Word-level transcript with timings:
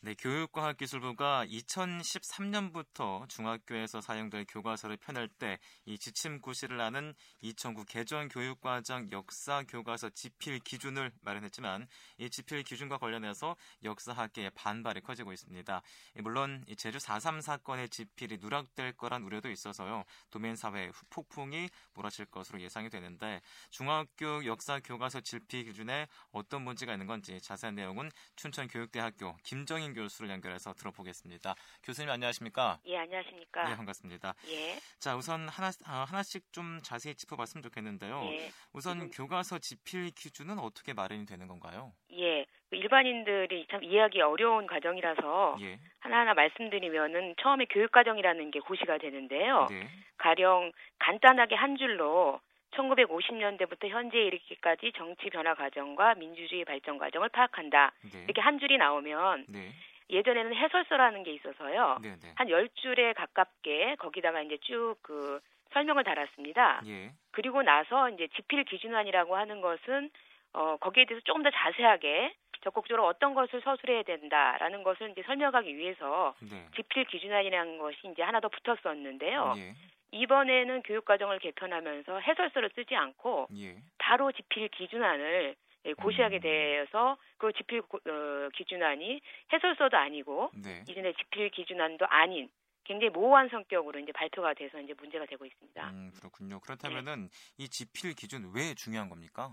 네, 0.00 0.14
교육과학기술부가 0.14 1.46
2013년부터 1.46 3.28
중학교에서 3.28 4.00
사용될 4.00 4.46
교과서를 4.48 4.96
펴낼 4.98 5.28
때 5.28 5.58
이 5.86 5.98
지침 5.98 6.40
구실을 6.40 6.80
하는 6.80 7.14
2009 7.42 7.84
개정 7.84 8.28
교육과정 8.28 9.10
역사 9.12 9.62
교과서 9.62 10.10
지필 10.10 10.58
기준을 10.58 11.12
마련했지만 11.22 11.86
이 12.18 12.28
지필 12.28 12.64
기준과 12.64 12.98
관련해서 12.98 13.56
역사학계의 13.84 14.50
반발이 14.50 15.00
커지고 15.02 15.32
있습니다. 15.32 15.82
물론 16.22 16.64
제주 16.76 16.98
4.3 16.98 17.40
사건의 17.40 17.88
지필이 17.88 18.38
누락될 18.40 18.94
거란 18.94 19.22
우려도 19.22 19.48
있어서요. 19.50 20.04
도민 20.30 20.56
사회 20.56 20.90
폭풍이 21.10 21.68
몰아칠 21.94 22.26
것으로 22.26 22.60
예상이 22.60 22.90
되는데 22.90 23.40
중학교 23.70 24.44
역사 24.44 24.80
교과서 24.80 25.20
지필 25.20 25.64
기준에 25.64 26.08
어떤 26.32 26.62
문제가 26.62 26.92
있는 26.92 27.06
건지 27.06 27.40
자세한 27.40 27.76
내용은 27.76 28.10
춘천교육대학교 28.34 29.36
김정인 29.44 29.94
교수를 29.96 30.30
연결해서 30.30 30.74
들어보겠습니다. 30.74 31.54
교수님 31.82 32.10
안녕하십니까? 32.10 32.78
예, 32.86 32.98
안녕하십니까? 32.98 33.68
네, 33.68 33.76
반갑습니다. 33.76 34.34
예. 34.48 34.76
자, 35.00 35.16
우선 35.16 35.48
하나 35.48 35.70
아, 35.86 36.04
하나씩 36.08 36.52
좀 36.52 36.80
자세히 36.82 37.14
짚어봤으면 37.14 37.62
좋겠는데요. 37.62 38.20
예. 38.32 38.50
우선 38.72 39.00
음. 39.00 39.10
교과서 39.10 39.58
지필 39.58 40.10
기준은 40.10 40.58
어떻게 40.58 40.92
마련이 40.92 41.24
되는 41.26 41.48
건가요? 41.48 41.92
예. 42.12 42.44
그 42.68 42.76
일반인들이 42.76 43.66
참 43.70 43.82
이해하기 43.82 44.20
어려운 44.20 44.66
과정이라서 44.66 45.56
예. 45.60 45.78
하나하나 46.00 46.34
말씀드리면은 46.34 47.34
처음에 47.40 47.66
교육 47.70 47.92
과정이라는 47.92 48.50
게 48.50 48.60
고시가 48.60 48.98
되는데요. 48.98 49.66
네. 49.70 49.88
가령 50.18 50.72
간단하게 50.98 51.54
한 51.54 51.76
줄로 51.76 52.40
1950년대부터 52.76 53.88
현재에 53.88 54.26
이르기까지 54.26 54.92
정치 54.96 55.30
변화 55.30 55.54
과정과 55.54 56.14
민주주의 56.14 56.64
발전 56.64 56.98
과정을 56.98 57.28
파악한다. 57.30 57.92
네. 58.12 58.24
이렇게 58.24 58.40
한 58.40 58.58
줄이 58.58 58.78
나오면 58.78 59.46
네. 59.48 59.72
예전에는 60.10 60.54
해설서라는 60.54 61.24
게 61.24 61.32
있어서요. 61.32 61.98
네, 62.00 62.16
네. 62.22 62.32
한 62.36 62.46
10줄에 62.46 63.14
가깝게 63.14 63.96
거기다가 63.98 64.40
이제 64.42 64.56
쭉 64.58 64.96
그 65.02 65.40
설명을 65.72 66.04
달았습니다. 66.04 66.82
예. 66.86 67.12
그리고 67.32 67.62
나서 67.62 68.08
이제 68.10 68.28
지필 68.34 68.64
기준안이라고 68.64 69.36
하는 69.36 69.60
것은 69.60 70.10
어 70.54 70.76
거기에 70.78 71.04
대해서 71.04 71.22
조금 71.24 71.42
더 71.42 71.50
자세하게 71.50 72.34
적극적으로 72.62 73.06
어떤 73.06 73.34
것을 73.34 73.60
서술해야 73.60 74.02
된다라는 74.04 74.82
것을 74.82 75.10
이제 75.10 75.22
설명하기 75.22 75.76
위해서 75.76 76.34
네. 76.40 76.66
지필 76.74 77.04
기준안이라는 77.04 77.78
것이 77.78 77.98
이제 78.10 78.22
하나 78.22 78.40
더 78.40 78.48
붙었었는데요. 78.48 79.54
예. 79.58 79.74
이번에는 80.12 80.82
교육과정을 80.82 81.38
개편하면서 81.40 82.20
해설서를 82.20 82.70
쓰지 82.74 82.94
않고 82.94 83.48
예. 83.58 83.76
바로 83.98 84.32
지필 84.32 84.68
기준안을 84.68 85.56
예, 85.86 85.92
고시하게 85.94 86.36
음. 86.36 86.40
돼서 86.40 87.16
그 87.38 87.52
지필 87.52 87.82
고- 87.82 87.98
어, 87.98 88.48
기준안이 88.54 89.20
해설서도 89.52 89.96
아니고 89.96 90.50
네. 90.62 90.82
이전에 90.88 91.12
지필 91.14 91.50
기준안도 91.50 92.06
아닌 92.06 92.48
굉장히 92.84 93.10
모호한 93.10 93.48
성격으로 93.48 93.98
이제 93.98 94.12
발표가 94.12 94.54
돼서 94.54 94.80
이제 94.80 94.94
문제가 94.96 95.26
되고 95.26 95.44
있습니다. 95.44 95.90
음, 95.90 96.12
그렇군요. 96.16 96.60
그렇다면은 96.60 97.28
이 97.58 97.68
지필 97.68 98.14
기준 98.14 98.52
왜 98.54 98.74
중요한 98.74 99.08
겁니까? 99.08 99.50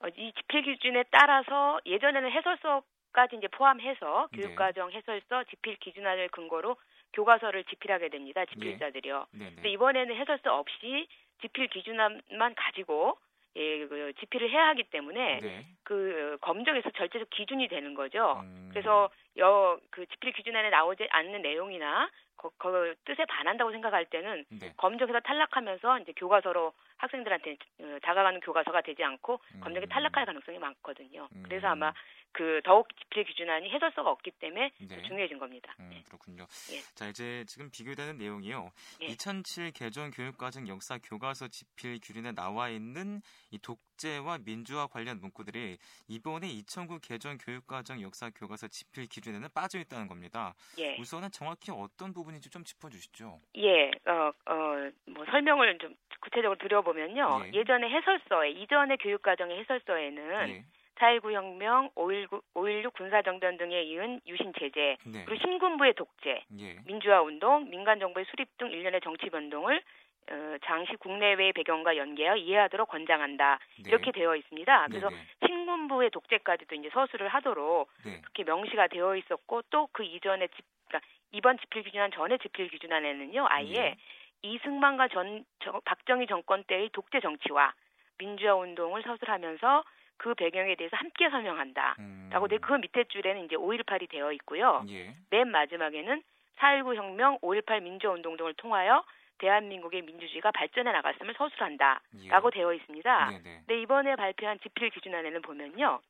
어, 0.00 0.08
이 0.16 0.32
지필 0.32 0.62
기준에 0.62 1.04
따라서 1.10 1.80
예전에는 1.84 2.30
해설서 2.30 2.82
까지 3.12 3.36
이제 3.36 3.48
포함해서 3.48 4.28
네. 4.32 4.42
교육과정 4.42 4.92
해설서 4.92 5.42
지필 5.50 5.76
기준안을 5.76 6.28
근거로 6.28 6.76
교과서를 7.12 7.64
지필하게 7.64 8.08
됩니다. 8.08 8.44
지필자들이요. 8.46 9.26
네, 9.32 9.44
근데 9.46 9.62
네. 9.62 9.70
이번에는 9.70 10.14
해설서 10.16 10.56
없이 10.56 11.06
지필 11.40 11.68
기준안만 11.68 12.54
가지고 12.54 13.16
예, 13.56 13.86
그 13.86 14.12
지필을 14.20 14.50
해야 14.50 14.68
하기 14.68 14.84
때문에 14.84 15.38
네. 15.40 15.66
그 15.82 16.34
어, 16.34 16.36
검정에서 16.46 16.90
절대적 16.90 17.30
기준이 17.30 17.66
되는 17.68 17.94
거죠. 17.94 18.40
음, 18.44 18.68
그래서 18.70 19.10
여그 19.36 20.06
지필 20.06 20.32
기준 20.32 20.54
안에 20.54 20.70
나오지 20.70 21.08
않는 21.10 21.42
내용이나 21.42 22.08
그, 22.36 22.48
그 22.56 22.94
뜻에 23.04 23.24
반한다고 23.26 23.72
생각할 23.72 24.06
때는 24.06 24.44
네. 24.50 24.72
검정에서 24.76 25.18
탈락하면서 25.20 25.98
이제 26.00 26.12
교과서로 26.16 26.72
학생들한테 26.98 27.56
어, 27.80 27.98
다가가는 28.02 28.40
교과서가 28.40 28.82
되지 28.82 29.02
않고 29.02 29.40
검정에 29.60 29.86
음. 29.86 29.88
탈락할 29.88 30.26
가능성이 30.26 30.58
많거든요. 30.58 31.28
음. 31.34 31.42
그래서 31.44 31.66
아마 31.66 31.92
그 32.32 32.60
더욱 32.64 32.88
지필 32.96 33.24
기준안이 33.24 33.70
해설서가 33.70 34.10
없기 34.10 34.30
때문에 34.32 34.70
네. 34.78 35.02
중요해진 35.02 35.38
겁니다. 35.38 35.74
음, 35.80 35.90
네. 35.90 36.02
그렇군요. 36.06 36.46
예. 36.72 36.80
자, 36.94 37.08
이제 37.08 37.44
지금 37.46 37.70
비교되는 37.70 38.16
내용이요. 38.18 38.70
예. 39.02 39.06
2007 39.06 39.72
개정 39.72 40.10
교육과정 40.10 40.68
역사 40.68 40.98
교과서 40.98 41.48
지필 41.48 41.98
규린에 42.02 42.32
나와 42.32 42.68
있는 42.68 43.20
이 43.50 43.58
독재와 43.58 44.38
민주화 44.44 44.86
관련 44.86 45.20
문구들이 45.20 45.78
이번에 46.08 46.48
2009 46.48 47.00
개정 47.00 47.36
교육과정 47.38 48.00
역사 48.02 48.30
교과서 48.30 48.68
지필 48.68 49.06
기준에는 49.06 49.48
빠져 49.54 49.78
있다는 49.78 50.06
겁니다. 50.06 50.54
예. 50.78 50.96
우선은 50.98 51.30
정확히 51.32 51.72
어떤 51.72 52.12
부분인지 52.12 52.50
좀 52.50 52.64
짚어주시죠. 52.64 53.40
예, 53.56 53.90
어, 54.06 54.32
어, 54.46 54.90
뭐 55.06 55.24
설명을 55.26 55.78
좀 55.78 55.94
구체적으로 56.20 56.58
드려보면요. 56.58 57.42
예. 57.46 57.50
예. 57.54 57.64
전에 57.64 57.88
해설서에, 57.88 58.50
이전의 58.50 58.98
교육과정의 58.98 59.58
해설서에는 59.60 60.48
예. 60.48 60.64
4.19 61.00 61.32
혁명, 61.32 61.90
5.19, 61.96 62.42
5.16 62.54 62.92
군사정변 62.94 63.56
등에 63.56 63.82
이은 63.84 64.20
유신 64.26 64.52
체제, 64.58 64.96
네. 65.04 65.24
그리고 65.24 65.40
신군부의 65.42 65.94
독재, 65.94 66.44
예. 66.58 66.76
민주화 66.86 67.22
운동, 67.22 67.68
민간 67.70 67.98
정부의 67.98 68.26
수립 68.30 68.48
등 68.58 68.70
일련의 68.70 69.00
정치 69.00 69.30
변동을 69.30 69.82
어, 70.30 70.56
장시 70.64 70.94
국내외의 70.96 71.52
배경과 71.54 71.96
연계하여 71.96 72.36
이해하도록 72.36 72.88
권장한다. 72.88 73.58
네. 73.82 73.88
이렇게 73.88 74.12
되어 74.12 74.36
있습니다. 74.36 74.86
그래서 74.88 75.08
네, 75.08 75.16
네. 75.16 75.46
신군부의 75.48 76.10
독재까지도 76.10 76.74
이제 76.76 76.90
서술을 76.92 77.28
하도록 77.28 77.88
네. 78.04 78.20
그렇게 78.20 78.44
명시가 78.44 78.88
되어 78.88 79.16
있었고 79.16 79.62
또 79.70 79.88
그 79.92 80.04
이전에 80.04 80.46
집, 80.48 80.64
그러니까 80.86 81.08
이번 81.32 81.58
지필 81.58 81.82
기준안 81.82 82.10
전에 82.12 82.36
지필 82.38 82.68
기준안에는요 82.68 83.46
아예 83.48 83.74
예. 83.74 83.96
이승만과 84.42 85.08
전 85.08 85.44
저- 85.64 85.80
박정희 85.84 86.26
정권 86.26 86.62
때의 86.64 86.90
독재 86.92 87.20
정치와 87.20 87.72
민주화 88.18 88.54
운동을 88.54 89.02
서술하면서 89.02 89.82
그 90.20 90.34
배경에 90.34 90.74
대해서 90.74 90.96
함께 90.98 91.30
설명한다. 91.30 91.96
음, 91.98 92.28
라고 92.30 92.46
그 92.60 92.72
밑에 92.74 93.04
줄에는 93.04 93.46
이제 93.46 93.56
5.18이 93.56 94.10
되어 94.10 94.32
있고요. 94.32 94.84
예. 94.90 95.14
맨 95.30 95.48
마지막에는 95.48 96.22
4.19 96.58 96.94
혁명, 96.94 97.38
5.18 97.38 97.82
민주화 97.82 98.12
운동 98.12 98.36
등을 98.36 98.52
통하여 98.52 99.02
대한민국의 99.38 100.02
민주주의가 100.02 100.50
발전해 100.50 100.92
나갔음을 100.92 101.32
서술한다. 101.32 102.02
예. 102.22 102.28
라고 102.28 102.50
되어 102.50 102.74
있습니다. 102.74 103.30
네, 103.30 103.38
네. 103.42 103.56
근데 103.60 103.80
이번에 103.80 104.14
발표한 104.16 104.60
지필 104.60 104.90
기준안에는 104.90 105.40
보면요. 105.40 106.00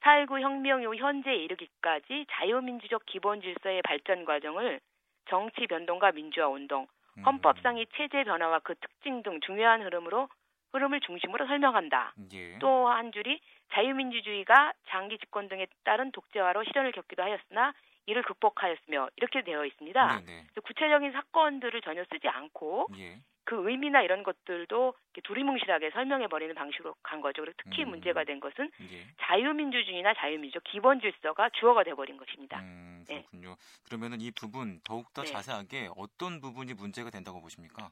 4.19 0.00 0.40
혁명 0.40 0.80
이후 0.80 0.96
현재에 0.96 1.36
이르기까지 1.36 2.24
자유민주적 2.30 3.02
기본 3.04 3.42
질서의 3.42 3.82
발전 3.82 4.24
과정을 4.24 4.80
정치 5.28 5.66
변동과 5.66 6.12
민주화 6.12 6.48
운동, 6.48 6.86
음, 7.18 7.22
헌법상의 7.22 7.86
체제 7.96 8.24
변화와 8.24 8.60
그 8.60 8.74
특징 8.76 9.22
등 9.22 9.40
중요한 9.40 9.82
흐름으로 9.82 10.30
흐름을 10.72 11.00
중심으로 11.00 11.46
설명한다. 11.46 12.14
예. 12.32 12.58
또한 12.58 13.12
줄이 13.12 13.40
자유민주주의가 13.72 14.72
장기 14.88 15.18
집권 15.18 15.48
등에 15.48 15.66
따른 15.84 16.10
독재화로 16.12 16.64
실현을 16.64 16.92
겪기도 16.92 17.22
하였으나 17.22 17.72
이를 18.06 18.22
극복하였으며 18.22 19.10
이렇게 19.16 19.42
되어 19.42 19.64
있습니다. 19.64 20.20
네, 20.20 20.24
네. 20.24 20.46
구체적인 20.64 21.12
사건들을 21.12 21.80
전혀 21.82 22.04
쓰지 22.10 22.28
않고 22.28 22.88
예. 22.98 23.18
그 23.44 23.68
의미나 23.68 24.02
이런 24.02 24.22
것들도 24.22 24.94
두리뭉실하게 25.24 25.90
설명해 25.90 26.28
버리는 26.28 26.54
방식으로 26.54 26.94
간 27.02 27.20
거죠. 27.20 27.42
그리고 27.42 27.56
특히 27.62 27.84
음. 27.84 27.90
문제가 27.90 28.24
된 28.24 28.40
것은 28.40 28.70
예. 28.80 29.06
자유민주주의나 29.20 30.14
자유민주적 30.14 30.62
기본 30.64 31.00
질서가 31.00 31.50
주어가 31.50 31.82
돼 31.84 31.94
버린 31.94 32.16
것입니다. 32.16 32.60
음, 32.60 33.04
네. 33.08 33.22
그렇군요. 33.22 33.56
그러면은 33.84 34.20
이 34.20 34.30
부분 34.30 34.80
더욱 34.84 35.12
더 35.12 35.22
네. 35.22 35.32
자세하게 35.32 35.90
어떤 35.96 36.40
부분이 36.40 36.74
문제가 36.74 37.10
된다고 37.10 37.40
보십니까? 37.40 37.90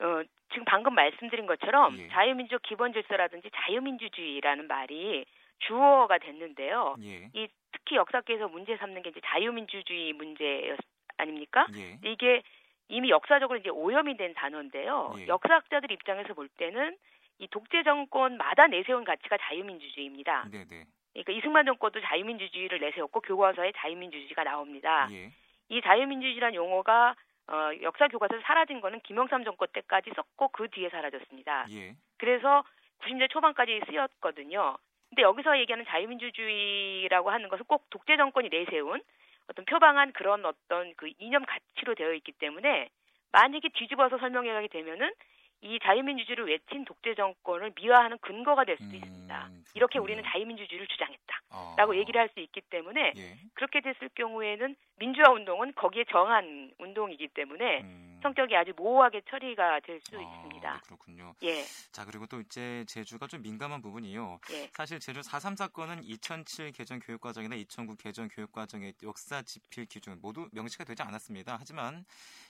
어, 0.00 0.22
지금 0.52 0.64
방금 0.64 0.94
말씀드린 0.94 1.46
것처럼 1.46 1.98
예. 1.98 2.08
자유민주적 2.08 2.62
기본 2.62 2.92
질서라든지 2.92 3.50
자유민주주의라는 3.54 4.66
말이 4.68 5.24
주어가 5.60 6.18
됐는데요. 6.18 6.96
예. 7.02 7.30
이 7.34 7.48
특히 7.72 7.96
역사계에서 7.96 8.48
문제 8.48 8.76
삼는 8.76 9.02
게 9.02 9.10
이제 9.10 9.20
자유민주주의 9.24 10.12
문제 10.12 10.76
아닙니까? 11.16 11.66
예. 11.76 11.98
이게 12.04 12.42
이미 12.88 13.10
역사적으로 13.10 13.58
이제 13.58 13.70
오염이 13.70 14.16
된 14.16 14.34
단어인데요. 14.34 15.14
예. 15.18 15.26
역사학자들 15.26 15.90
입장에서 15.92 16.34
볼 16.34 16.48
때는 16.48 16.96
이 17.38 17.48
독재 17.48 17.82
정권마다 17.82 18.66
내세운 18.66 19.04
가치가 19.04 19.36
자유민주주의입니다. 19.38 20.48
네, 20.50 20.64
네. 20.68 20.84
그러니까 21.12 21.32
이승만 21.32 21.64
정권도 21.66 22.00
자유민주주의를 22.00 22.78
내세웠고 22.80 23.20
교과서에 23.20 23.72
자유민주주의가 23.76 24.44
나옵니다. 24.44 25.08
예. 25.10 25.32
이 25.68 25.80
자유민주주의란 25.80 26.54
용어가 26.54 27.14
어, 27.52 27.70
역사 27.82 28.08
교과서에서 28.08 28.42
사라진 28.46 28.80
거는 28.80 29.00
김영삼 29.00 29.44
정권 29.44 29.68
때까지 29.72 30.10
썼고 30.16 30.48
그 30.48 30.68
뒤에 30.70 30.88
사라졌습니다. 30.88 31.66
예. 31.70 31.94
그래서 32.16 32.64
90년대 33.00 33.30
초반까지 33.30 33.82
쓰였거든요. 33.90 34.78
근데 35.10 35.22
여기서 35.22 35.58
얘기하는 35.58 35.84
자유민주주의라고 35.84 37.30
하는 37.30 37.50
것은 37.50 37.66
꼭 37.66 37.84
독재 37.90 38.16
정권이 38.16 38.48
내세운 38.48 39.02
어떤 39.48 39.66
표방한 39.66 40.12
그런 40.12 40.46
어떤 40.46 40.94
그 40.96 41.10
이념 41.18 41.44
가치로 41.44 41.94
되어 41.94 42.14
있기 42.14 42.32
때문에 42.32 42.88
만약에 43.32 43.68
뒤집어서 43.74 44.16
설명해 44.16 44.50
가게 44.52 44.68
되면은 44.68 45.12
이 45.60 45.78
자유민주주의를 45.80 46.48
외친 46.48 46.86
독재 46.86 47.14
정권을 47.14 47.72
미화하는 47.76 48.18
근거가 48.18 48.64
될 48.64 48.78
수도 48.78 48.90
음, 48.90 48.96
있습니다. 48.96 49.48
이렇게 49.74 49.98
그렇군요. 49.98 50.02
우리는 50.02 50.22
자유민주주의를 50.24 50.86
주장했다. 50.88 51.21
어. 51.52 51.74
라고 51.76 51.96
얘기를 51.96 52.20
할 52.20 52.28
수 52.32 52.40
있기 52.40 52.60
때문에 52.62 53.12
예. 53.16 53.36
그렇게 53.54 53.80
됐을 53.80 54.08
경우에는 54.14 54.74
민주화 54.98 55.30
운동은 55.32 55.72
거기에 55.74 56.04
정한 56.10 56.72
운동이기 56.78 57.28
때문에 57.28 57.80
음. 57.82 58.01
성격이 58.22 58.56
아주 58.56 58.72
모호하게 58.76 59.22
처리가 59.28 59.80
될수 59.80 60.16
아, 60.16 60.20
있습니다. 60.22 60.72
네, 60.72 60.80
그렇군요. 60.86 61.34
예, 61.42 61.62
자 61.92 62.04
그리고 62.04 62.26
또 62.26 62.40
이제 62.40 62.84
제주가 62.86 63.26
좀 63.26 63.42
민감한 63.42 63.82
부분이요. 63.82 64.40
예. 64.52 64.68
사실 64.72 65.00
제주 65.00 65.20
4.3 65.20 65.56
사건은 65.56 66.02
2007 66.04 66.72
개정 66.72 67.00
교육과정이나 67.00 67.56
2009 67.56 67.96
개정 67.96 68.28
교육과정의 68.28 68.94
역사 69.02 69.42
지필 69.42 69.86
기준 69.86 70.18
모두 70.22 70.48
명시가 70.52 70.84
되지 70.84 71.02
않았습니다. 71.02 71.56
하지만 71.58 72.04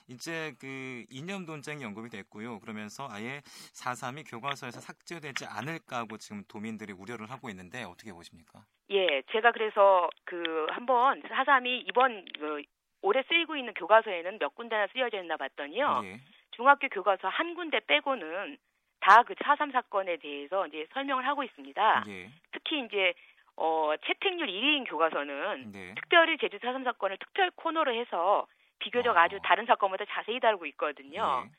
이제 0.07 0.53
그 0.59 1.05
이념 1.09 1.45
논쟁이 1.45 1.83
언급이 1.83 2.09
됐고요. 2.09 2.59
그러면서 2.59 3.07
아예 3.09 3.41
4.3이 3.73 4.29
교과서에서 4.29 4.79
삭제되지 4.79 5.45
않을까 5.45 5.97
하고 5.97 6.17
지금 6.17 6.43
도민들이 6.47 6.93
우려를 6.93 7.29
하고 7.29 7.49
있는데 7.49 7.83
어떻게 7.83 8.11
보십니까? 8.11 8.65
예, 8.89 9.21
제가 9.31 9.51
그래서 9.51 10.09
그 10.25 10.67
한번 10.69 11.21
사삼이 11.27 11.85
이번 11.87 12.25
그 12.37 12.61
올해 13.03 13.21
쓰이고 13.23 13.55
있는 13.55 13.73
교과서에는 13.73 14.39
몇 14.39 14.55
군데나 14.55 14.87
쓰여져 14.87 15.21
있나 15.21 15.37
봤더니요. 15.37 16.01
예. 16.05 16.19
중학교 16.51 16.87
교과서 16.87 17.27
한 17.27 17.53
군데 17.53 17.79
빼고는 17.85 18.57
다그 19.01 19.35
사삼 19.43 19.71
사건에 19.71 20.17
대해서 20.17 20.65
이제 20.67 20.87
설명을 20.93 21.27
하고 21.27 21.43
있습니다. 21.43 22.05
예. 22.07 22.29
특히 22.51 22.83
이제 22.85 23.13
어 23.57 23.93
채택률 24.05 24.47
1위인 24.47 24.89
교과서는 24.89 25.71
네. 25.73 25.93
특별히 25.95 26.37
제주 26.37 26.57
사삼 26.59 26.83
사건을 26.83 27.17
특별 27.17 27.51
코너로 27.51 27.93
해서 27.93 28.47
비교적 28.79 29.15
어. 29.15 29.19
아주 29.19 29.37
다른 29.43 29.65
사건보다 29.65 30.05
자세히 30.05 30.39
다루고 30.39 30.65
있거든요. 30.67 31.43
예. 31.45 31.49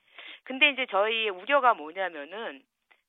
근데 0.45 0.71
이제 0.71 0.87
저희의 0.87 1.29
우려가 1.29 1.75
뭐냐면은 1.75 2.63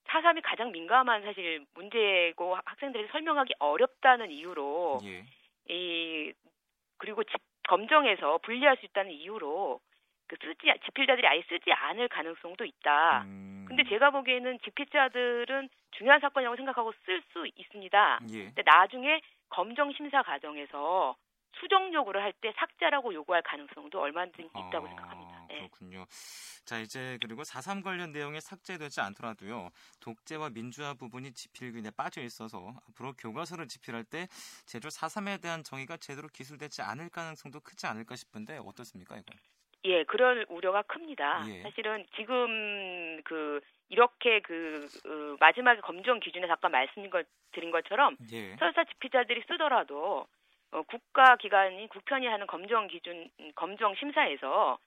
사삼이 0.07 0.41
가장 0.41 0.71
민감한 0.71 1.23
사실 1.23 1.65
문제고 1.73 2.57
학생들이 2.65 3.07
설명하기 3.11 3.55
어렵다는 3.59 4.29
이유로 4.29 4.99
예. 5.05 5.23
이 5.69 6.33
그리고 6.97 7.23
집 7.23 7.37
검정에서 7.67 8.39
분리할 8.39 8.77
수 8.77 8.85
있다는 8.85 9.11
이유로 9.11 9.79
그 10.27 10.35
쓰지 10.41 10.71
집필자들이 10.85 11.27
아예 11.27 11.43
쓰지 11.47 11.71
않을 11.71 12.07
가능성도 12.07 12.65
있다. 12.65 13.23
음. 13.25 13.65
근데 13.67 13.83
제가 13.83 14.11
보기에는 14.11 14.59
집필자들은 14.63 15.69
중요한 15.91 16.19
사건이라고 16.19 16.55
생각하고 16.55 16.93
쓸 17.05 17.21
수 17.31 17.47
있습니다. 17.55 18.19
예. 18.31 18.45
근데 18.45 18.63
나중에 18.65 19.21
검정 19.49 19.91
심사 19.93 20.21
과정에서 20.23 21.15
수정 21.59 21.93
요구를 21.93 22.21
할때 22.21 22.51
삭제라고 22.57 23.13
요구할 23.13 23.41
가능성도 23.43 24.01
얼마든지 24.01 24.49
있다고 24.49 24.85
아, 24.85 24.89
생각합니다. 24.89 25.14
예. 25.55 25.59
그렇군요. 25.59 26.05
자, 26.65 26.79
이제 26.79 27.17
그리고 27.21 27.43
4.3 27.43 27.83
관련 27.83 28.11
내용이 28.11 28.41
삭제되지 28.41 29.01
않더라도요. 29.01 29.69
독재와 30.01 30.49
민주화 30.49 30.93
부분이 30.93 31.33
지필균에 31.33 31.91
빠져 31.91 32.21
있어서 32.21 32.73
앞으로 32.89 33.13
교과서를 33.13 33.67
지필할 33.67 34.03
때 34.03 34.27
제주 34.65 34.87
4.3에 34.89 35.41
대한 35.41 35.63
정의가 35.63 35.97
제대로 35.97 36.27
기술되지 36.27 36.81
않을 36.81 37.09
가능성도 37.09 37.59
크지 37.61 37.87
않을까 37.87 38.15
싶은데 38.15 38.57
어떻습니까, 38.57 39.15
이건? 39.17 39.35
예, 39.85 40.03
그런 40.03 40.43
우려가 40.49 40.81
큽니다. 40.81 41.45
예. 41.47 41.61
사실은 41.61 42.05
지금 42.15 43.21
그 43.23 43.61
이렇게 43.89 44.39
그 44.39 44.87
어, 45.05 45.37
마지막에 45.39 45.79
검정 45.81 46.19
기준에 46.19 46.49
아까 46.49 46.69
말씀드린 46.69 47.71
것처럼 47.71 48.17
예. 48.31 48.55
설사 48.57 48.83
집필자들이 48.83 49.43
쓰더라도 49.47 50.27
어, 50.71 50.81
국가 50.83 51.35
기관이 51.37 51.87
국편이 51.89 52.25
하는 52.25 52.47
검정 52.47 52.87
기준 52.87 53.29
음, 53.39 53.51
검정 53.55 53.93
심사에서 53.95 54.79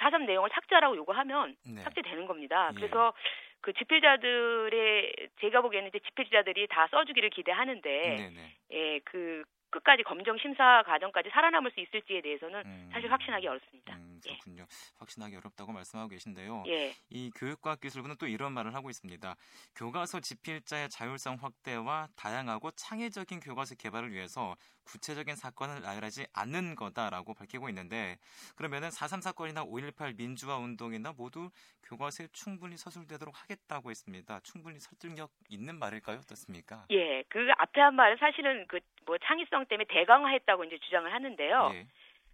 사삼 0.00 0.24
내용을 0.26 0.50
삭제하라고 0.52 0.96
요구하면 0.96 1.56
네. 1.66 1.82
삭제되는 1.82 2.26
겁니다. 2.26 2.70
예. 2.72 2.74
그래서 2.74 3.12
그 3.60 3.72
집필자들의 3.74 5.28
제가 5.40 5.60
보기에는 5.60 5.88
이제 5.88 5.98
집필자들이 6.00 6.66
다 6.68 6.88
써주기를 6.90 7.30
기대하는데 7.30 7.90
네, 7.90 8.30
네. 8.30 8.56
예, 8.72 8.98
그 9.04 9.44
끝까지 9.70 10.02
검정 10.02 10.36
심사 10.38 10.82
과정까지 10.84 11.30
살아남을 11.30 11.70
수 11.70 11.80
있을지에 11.80 12.22
대해서는 12.22 12.62
음. 12.64 12.90
사실 12.92 13.12
확신하기 13.12 13.46
어렵습니다. 13.46 13.94
음, 13.94 14.09
그렇군요. 14.28 14.66
확신하기 14.98 15.36
어렵다고 15.36 15.72
말씀하고 15.72 16.08
계신데요. 16.08 16.64
예. 16.68 16.94
이 17.08 17.30
교육과학기술부는 17.36 18.16
또 18.18 18.26
이런 18.26 18.52
말을 18.52 18.74
하고 18.74 18.90
있습니다. 18.90 19.36
교과서 19.76 20.20
집필자의 20.20 20.88
자율성 20.90 21.38
확대와 21.40 22.08
다양하고 22.16 22.70
창의적인 22.72 23.40
교과서 23.40 23.74
개발을 23.76 24.12
위해서 24.12 24.56
구체적인 24.84 25.36
사건을 25.36 25.82
나열하지 25.82 26.26
않는 26.32 26.74
거다라고 26.74 27.34
밝히고 27.34 27.68
있는데 27.68 28.18
그러면은 28.56 28.88
4.3 28.88 29.22
사건이나 29.22 29.64
5.18 29.64 30.16
민주화 30.16 30.56
운동이나 30.56 31.12
모두 31.16 31.50
교과서에 31.84 32.28
충분히 32.32 32.76
서술되도록 32.76 33.40
하겠다고 33.42 33.90
했습니다. 33.90 34.40
충분히 34.40 34.80
설득력 34.80 35.30
있는 35.48 35.78
말일까요? 35.78 36.18
어떻습니까? 36.18 36.86
예, 36.90 37.22
그 37.28 37.48
앞에 37.58 37.80
한 37.80 37.94
말은 37.94 38.16
사실은 38.18 38.66
그 38.66 38.80
뭐 39.10 39.18
창의성 39.18 39.66
때문에 39.66 39.86
대강화했다고 39.88 40.64
이제 40.64 40.78
주장을 40.78 41.12
하는데요. 41.12 41.70
예. 41.74 41.86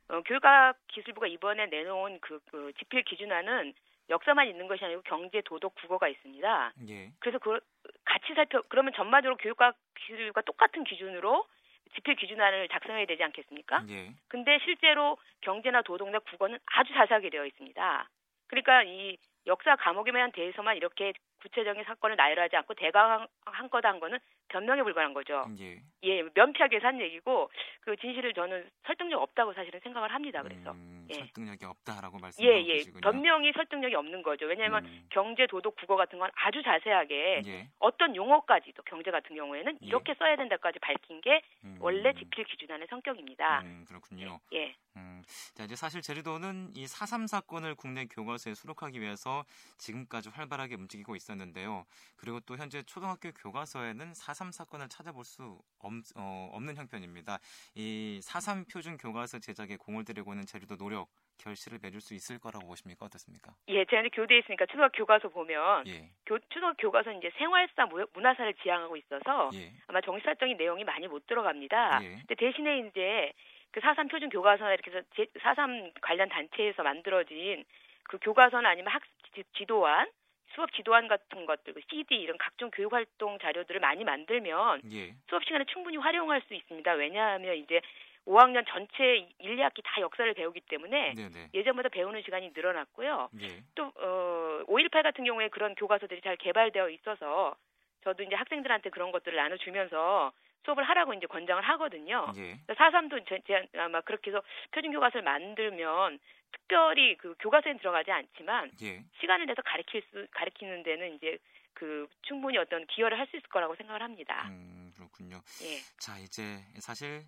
어, 0.09 0.23
교육학기술부가 0.23 1.27
이번에 1.27 1.67
내놓은 1.67 2.21
그, 2.21 2.41
그 2.51 2.73
집필 2.79 3.03
기준안은 3.03 3.75
역사만 4.09 4.47
있는 4.47 4.69
것이 4.69 4.85
아니고 4.85 5.03
경제, 5.03 5.41
도덕, 5.43 5.75
국어가 5.75 6.09
있습니다. 6.09 6.73
예. 6.89 7.11
그래서 7.19 7.39
그 7.39 7.59
같이 8.05 8.35
살펴 8.35 8.63
그러면 8.69 8.93
전반적으로 8.95 9.37
교육학기술과 9.37 10.43
똑같은 10.43 10.85
기준으로 10.85 11.47
집필 11.95 12.15
기준안을 12.15 12.69
작성해야 12.69 13.07
되지 13.07 13.23
않겠습니까? 13.25 13.85
예. 13.89 14.13
근데 14.29 14.59
실제로 14.65 15.19
경제나 15.41 15.83
도덕나 15.83 16.21
국어는 16.21 16.59
아주 16.67 16.93
자세하게 16.95 17.31
되어 17.31 17.47
있습니다. 17.47 18.09
그러니까 18.47 18.83
이 18.85 19.17
역사 19.47 19.77
과목에만 19.77 20.33
대해서만 20.33 20.77
이렇게 20.77 21.13
구체적인 21.41 21.85
사건을 21.85 22.17
나열하지 22.17 22.57
않고 22.57 22.75
대강 22.75 23.27
한 23.45 23.71
거다 23.71 23.89
한 23.89 24.01
거는 24.01 24.19
변명에 24.49 24.83
불과한 24.83 25.13
거죠. 25.15 25.45
예. 25.61 25.81
예, 26.05 26.23
면피하게 26.35 26.81
산 26.81 27.01
얘기고 27.01 27.51
그 27.81 27.97
진실을 27.97 28.33
저는 28.35 28.69
설득력 28.87 29.23
없다고 29.23 29.53
사실은 29.55 29.81
생각을 29.81 30.13
합니다. 30.13 30.43
그래서 30.43 30.73
음, 30.73 31.07
예. 31.11 31.15
설득력이 31.15 31.65
없다라고 31.65 32.19
말씀하고 32.19 32.53
예, 32.55 32.61
예, 32.63 32.75
계시군요. 32.75 33.01
변명이 33.01 33.53
설득력이 33.53 33.95
없는 33.95 34.23
거죠. 34.23 34.47
왜냐하면 34.47 34.85
음, 34.85 35.07
경제, 35.11 35.47
도덕, 35.47 35.75
국어 35.77 35.97
같은 35.97 36.19
건 36.19 36.31
아주 36.35 36.63
자세하게 36.63 37.43
예. 37.47 37.69
어떤 37.79 38.15
용어까지도 38.15 38.83
경제 38.85 39.11
같은 39.11 39.35
경우에는 39.35 39.79
예. 39.83 39.87
이렇게 39.87 40.15
써야 40.15 40.37
된다까지 40.37 40.79
밝힌 40.79 41.21
게 41.21 41.43
음, 41.65 41.77
원래 41.81 42.13
집필 42.15 42.45
기준안의 42.45 42.87
성격입니다. 42.89 43.63
음, 43.63 43.85
그렇군요. 43.89 44.39
예, 44.53 44.75
음, 44.97 45.23
자, 45.55 45.65
이제 45.65 45.77
사실 45.77 46.01
제주도는 46.03 46.73
이4.3 46.75 47.27
사건을 47.27 47.75
국내 47.75 48.07
교과서에 48.07 48.55
수록하기 48.55 49.01
위해서 49.01 49.45
지금까지 49.79 50.31
활발하게 50.31 50.77
움직이고 50.77 51.15
있었는데요. 51.17 51.85
그리고 52.17 52.41
또 52.41 52.57
현재 52.57 52.83
초등학교 52.83 53.31
교과서에는 53.33 54.15
4.3 54.37 54.53
사건을 54.53 54.89
찾아볼 54.89 55.25
수 55.25 55.59
없, 55.79 55.93
어, 56.17 56.51
없는 56.53 56.77
형편입니다. 56.77 57.39
이 57.75 58.21
4.3 58.23 58.65
표준 58.71 58.97
교과서 58.99 59.39
제작에 59.39 59.77
공을 59.77 60.05
들이고 60.05 60.33
있는 60.33 60.45
제주도 60.47 60.77
노력, 60.77 61.09
결실을 61.39 61.79
맺을 61.83 62.01
수 62.01 62.15
있을 62.15 62.39
거라고 62.39 62.67
보십니까? 62.67 63.07
어떻습니까? 63.07 63.55
예, 63.69 63.85
제가 63.87 64.01
이제 64.03 64.09
교대에 64.11 64.39
있으니까 64.39 64.67
초등학교 64.67 64.99
교과서 64.99 65.29
보면 65.29 65.87
예, 65.87 66.11
교, 66.27 66.39
초등학교 66.51 66.77
교과서는 66.89 67.19
이제 67.19 67.31
생활사, 67.39 67.87
무- 67.87 68.07
문화사를 68.13 68.55
지향하고 68.63 68.97
있어서 68.97 69.51
예, 69.55 69.73
아마 69.87 70.01
정치사적인 70.01 70.57
내용이 70.57 70.85
많이 70.85 71.09
못 71.09 71.27
들어갑니다. 71.27 72.03
예. 72.05 72.09
근데 72.27 72.35
대신에 72.35 72.89
이제 72.89 73.33
그4.3 73.73 74.11
표준 74.11 74.29
교과서나 74.31 74.73
이렇게 74.73 74.91
해서 74.91 75.03
4.3 75.43 75.93
관련 76.01 76.29
단체에서 76.29 76.83
만들어진 76.83 77.65
그 78.05 78.19
교과서나 78.23 78.71
아니면 78.71 78.93
학습 78.93 79.11
지- 79.35 79.45
지도안, 79.59 80.09
수업 80.55 80.73
지도안 80.73 81.09
같은 81.09 81.47
것들, 81.47 81.75
그 81.75 81.81
CD 81.91 82.17
이런 82.17 82.39
각종 82.39 82.71
교육 82.71 82.93
활동 82.93 83.39
자료들을 83.39 83.81
많이 83.81 84.05
만들면 84.05 84.83
예, 84.93 85.15
수업 85.29 85.45
시간에 85.45 85.65
충분히 85.67 85.97
활용할 85.97 86.43
수 86.43 86.55
있습니다. 86.55 86.93
왜냐하면 86.93 87.57
이제 87.57 87.81
5학년 88.27 88.65
전체 88.69 89.29
1, 89.39 89.57
2학기 89.57 89.83
다 89.85 90.01
역사를 90.01 90.33
배우기 90.35 90.61
때문에 90.63 91.15
네, 91.15 91.29
네, 91.29 91.49
예전보다 91.55 91.89
배우는 91.91 92.23
시간이 92.23 92.53
늘어났고요. 92.55 93.31
예, 93.41 93.63
또 93.75 93.93
어, 93.97 94.65
5.18 94.67 95.03
같은 95.03 95.25
경우에 95.25 95.49
그런 95.49 95.75
교과서들이 95.75 96.21
잘 96.23 96.37
개발되어 96.37 96.91
있어서 96.91 97.55
저도 98.03 98.23
이제 98.23 98.35
학생들한테 98.35 98.91
그런 98.91 99.13
것들을 99.13 99.37
나눠주면서 99.37 100.33
수업을 100.65 100.83
하라고 100.83 101.15
이제 101.15 101.27
권장을 101.27 101.63
하거든요. 101.63 102.33
예, 102.37 102.59
사삼도 102.75 103.21
제, 103.29 103.41
제, 103.47 103.67
아마 103.79 104.01
그렇게 104.01 104.31
해서 104.31 104.43
표준 104.73 104.93
교과서를 104.93 105.23
만들면 105.23 106.19
특별히 106.67 107.17
그 107.17 107.35
교과서에 107.39 107.77
들어가지 107.79 108.11
않지만 108.11 108.73
예. 108.83 109.05
시간을 109.21 109.47
내서 109.47 109.63
가르칠 109.63 110.03
수 110.11 110.27
가르치는 110.33 110.83
데는 110.83 111.15
이제 111.15 111.39
그 111.73 112.09
충분히 112.23 112.59
어떤 112.59 112.87
기여를 112.87 113.19
할 113.19 113.27
수 113.27 113.37
있을 113.37 113.49
거라고 113.49 113.75
생각을 113.77 114.03
합니다. 114.03 114.47
음, 114.49 114.93
그렇군요. 114.97 115.43
예. 115.63 115.79
자, 115.99 116.19
이제 116.19 116.59
사실 116.81 117.25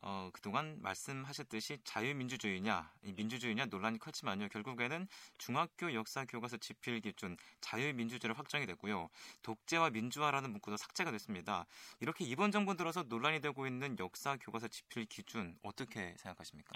어, 0.00 0.30
그동안 0.32 0.78
말씀하셨듯이 0.80 1.78
자유민주주의냐, 1.84 2.92
이 3.02 3.12
민주주의냐 3.12 3.66
논란이 3.66 3.98
컸지만요. 3.98 4.48
결국에는 4.48 5.08
중학교 5.38 5.92
역사 5.92 6.24
교과서 6.24 6.56
집필 6.58 7.00
기준 7.00 7.36
자유민주주의로 7.60 8.34
확정이 8.34 8.66
됐고요. 8.66 9.08
독재와 9.42 9.90
민주화라는 9.90 10.50
문구도 10.50 10.76
삭제가 10.76 11.10
됐습니다. 11.10 11.66
이렇게 12.00 12.24
이번 12.24 12.52
정부 12.52 12.76
들어서 12.76 13.02
논란이 13.02 13.40
되고 13.40 13.66
있는 13.66 13.98
역사 13.98 14.36
교과서 14.36 14.68
집필 14.68 15.04
기준 15.06 15.58
어떻게 15.62 16.14
생각하십니까? 16.18 16.72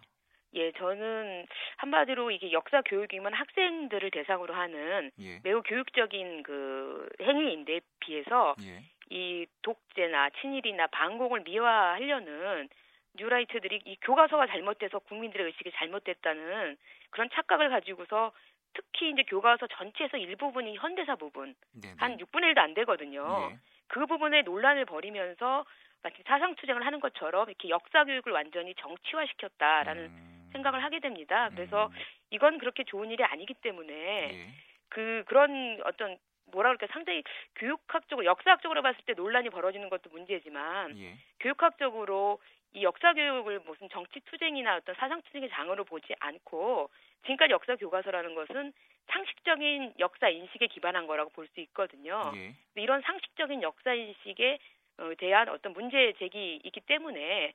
예, 0.54 0.72
저는 0.72 1.46
한마디로 1.76 2.30
이게 2.30 2.52
역사 2.52 2.82
교육이면 2.82 3.32
학생들을 3.32 4.10
대상으로 4.10 4.54
하는 4.54 5.10
예. 5.18 5.40
매우 5.42 5.62
교육적인 5.62 6.42
그 6.42 7.08
행위인데 7.20 7.80
비해서 8.00 8.54
예. 8.62 8.82
이 9.10 9.46
독재나 9.62 10.30
친일이나 10.40 10.86
반공을 10.88 11.40
미화하려는 11.44 12.68
뉴라이트들이 13.14 13.82
이 13.84 13.96
교과서가 14.02 14.46
잘못돼서 14.46 14.98
국민들의 15.00 15.46
의식이 15.46 15.72
잘못됐다는 15.74 16.76
그런 17.10 17.28
착각을 17.34 17.68
가지고서 17.70 18.32
특히 18.74 19.10
이제 19.10 19.22
교과서 19.24 19.66
전체에서 19.66 20.16
일부분이 20.16 20.76
현대사 20.76 21.16
부분 21.16 21.54
네. 21.72 21.92
한 21.98 22.16
6분의 22.16 22.54
1도 22.54 22.58
안 22.58 22.74
되거든요. 22.74 23.50
예. 23.52 23.58
그 23.88 24.06
부분에 24.06 24.42
논란을 24.42 24.86
벌이면서 24.86 25.66
마치 26.02 26.22
사상 26.26 26.54
투쟁을 26.56 26.84
하는 26.84 27.00
것처럼 27.00 27.48
이렇게 27.48 27.68
역사 27.68 28.04
교육을 28.04 28.32
완전히 28.32 28.74
정치화시켰다라는 28.76 30.04
음. 30.04 30.31
생각을 30.52 30.82
하게 30.82 31.00
됩니다. 31.00 31.50
그래서 31.54 31.86
음. 31.86 31.92
이건 32.30 32.58
그렇게 32.58 32.84
좋은 32.84 33.10
일이 33.10 33.22
아니기 33.24 33.54
때문에 33.54 33.92
예. 33.94 34.48
그 34.88 35.24
그런 35.26 35.80
어떤 35.84 36.16
뭐라 36.52 36.70
그럴까 36.74 36.86
상당히 36.92 37.22
교육학적으로 37.56 38.24
역사학적으로 38.26 38.82
봤을 38.82 39.00
때 39.06 39.14
논란이 39.14 39.50
벌어지는 39.50 39.88
것도 39.88 40.10
문제지만 40.10 40.98
예. 40.98 41.16
교육학적으로 41.40 42.40
이 42.74 42.82
역사 42.82 43.12
교육을 43.12 43.60
무슨 43.66 43.88
정치 43.90 44.20
투쟁이나 44.20 44.76
어떤 44.76 44.94
사상 44.94 45.20
투쟁의 45.22 45.50
장으로 45.50 45.84
보지 45.84 46.14
않고 46.20 46.88
지금까지 47.22 47.52
역사 47.52 47.76
교과서라는 47.76 48.34
것은 48.34 48.72
상식적인 49.08 49.94
역사 49.98 50.28
인식에 50.28 50.68
기반한 50.68 51.06
거라고 51.06 51.30
볼 51.30 51.46
수 51.48 51.60
있거든요. 51.60 52.32
예. 52.36 52.54
이런 52.76 53.02
상식적인 53.02 53.62
역사 53.62 53.92
인식에 53.94 54.58
어, 54.98 55.10
대한 55.18 55.48
어떤 55.48 55.72
문제 55.72 56.12
제기 56.18 56.60
있기 56.64 56.80
때문에 56.80 57.52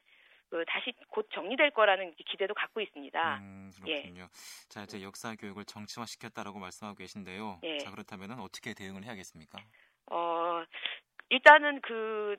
그 0.50 0.63
다시 0.68 0.94
곧 1.10 1.27
정리될 1.34 1.72
거라는 1.72 2.13
기대도 2.16 2.54
갖고 2.54 2.80
있습니다. 2.82 3.38
음, 3.39 3.72
예. 3.86 4.01
그렇군요. 4.01 4.27
자, 4.70 4.84
이제 4.84 5.01
역사 5.01 5.36
교육을 5.36 5.66
정치화시켰다라고 5.66 6.60
말씀하고 6.60 6.96
계신데요. 6.98 7.60
예. 7.63 7.77
자, 7.80 7.92
그렇다면 7.92 8.39
어떻게 8.39 8.74
대응을 8.74 9.04
해야겠습니까? 9.04 9.60
어, 10.12 10.63
일단은 11.30 11.82
그, 11.82 12.38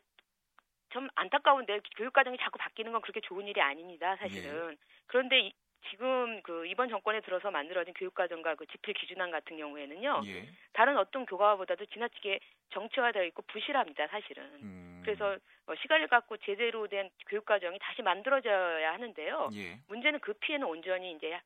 좀 0.90 1.06
안타까운데 1.16 1.80
교육 1.98 2.14
과정이 2.14 2.38
자꾸 2.38 2.58
바뀌는 2.58 2.92
건 2.92 3.02
그렇게 3.02 3.20
좋은 3.20 3.46
일이 3.46 3.60
아닙니다, 3.60 4.16
사실은. 4.16 4.76
그런데 5.06 5.40
이- 5.40 5.52
지금 5.90 6.42
그 6.42 6.66
이번 6.66 6.88
정권에 6.88 7.20
들어서 7.20 7.50
만들어진 7.50 7.94
교육 7.94 8.14
과정과 8.14 8.54
그 8.56 8.66
지필 8.66 8.94
기준안 8.94 9.30
같은 9.30 9.56
경우에는 9.56 10.02
예. 10.26 10.48
다른 10.72 10.96
어떤 10.96 11.24
교과보다도 11.26 11.86
지나치게 11.86 12.40
정치화되어 12.70 13.24
있고 13.24 13.42
부실합니다, 13.42 14.06
사실은. 14.08 14.44
음. 14.62 14.87
그래서 15.16 15.38
어, 15.66 15.74
시간을 15.80 16.08
갖고 16.08 16.36
제대로 16.38 16.86
된 16.86 17.08
교육 17.28 17.44
과정이 17.46 17.78
다시 17.80 18.02
만들어져야 18.02 18.92
하는데요. 18.92 19.48
예. 19.54 19.78
문제는 19.88 20.20
그 20.20 20.32
피해는 20.34 20.66
온전히 20.66 21.12
이제 21.12 21.38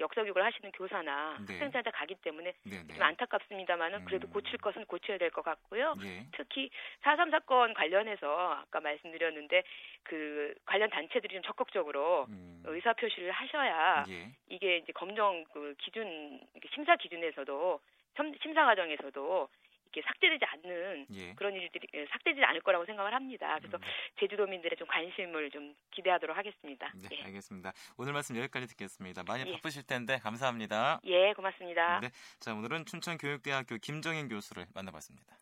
역사 0.00 0.22
교육을 0.22 0.44
하시는 0.44 0.70
교사나 0.70 1.38
네. 1.46 1.54
학생들한테 1.54 1.90
가기 1.90 2.14
때문에 2.22 2.52
네, 2.62 2.82
네. 2.86 2.94
좀 2.94 3.02
안타깝습니다만은 3.02 4.04
그래도 4.04 4.28
음. 4.28 4.32
고칠 4.32 4.56
것은 4.58 4.84
고쳐야 4.86 5.18
될 5.18 5.30
것 5.32 5.42
같고요. 5.42 5.94
예. 6.04 6.24
특히 6.36 6.70
4.3 7.02 7.30
사건 7.32 7.74
관련해서 7.74 8.52
아까 8.62 8.78
말씀드렸는데 8.80 9.64
그 10.04 10.54
관련 10.64 10.88
단체들이 10.90 11.34
좀 11.34 11.42
적극적으로 11.42 12.26
음. 12.28 12.62
의사 12.66 12.92
표시를 12.92 13.32
하셔야 13.32 14.04
예. 14.08 14.30
이게 14.48 14.76
이제 14.78 14.92
검정 14.92 15.44
그 15.52 15.74
기준 15.78 16.40
심사 16.72 16.94
기준에서도 16.94 17.80
첨- 18.16 18.34
심사 18.40 18.64
과정에서도 18.64 19.48
이렇게 19.92 20.06
삭제되지 20.06 20.44
않는 20.44 21.06
예. 21.14 21.34
그런 21.34 21.54
일들이 21.54 21.86
예, 21.94 22.06
삭제되지 22.06 22.44
않을 22.44 22.60
거라고 22.60 22.84
생각을 22.84 23.14
합니다. 23.14 23.56
그래서 23.58 23.76
음. 23.78 23.82
제주도민들의 24.20 24.76
좀 24.76 24.86
관심을 24.86 25.50
좀 25.50 25.74
기대하도록 25.90 26.36
하겠습니다. 26.36 26.92
네, 26.94 27.08
예. 27.12 27.24
알겠습니다. 27.24 27.72
오늘 27.96 28.12
말씀 28.12 28.36
여기까지 28.36 28.66
듣겠습니다. 28.68 29.22
많이 29.26 29.48
예. 29.48 29.52
바쁘실 29.52 29.86
텐데 29.86 30.18
감사합니다. 30.18 31.00
예, 31.04 31.32
고맙습니다. 31.32 32.00
네. 32.00 32.10
자, 32.38 32.54
오늘은 32.54 32.84
춘천교육대학교 32.84 33.78
김정인 33.78 34.28
교수를 34.28 34.66
만나봤습니다. 34.74 35.36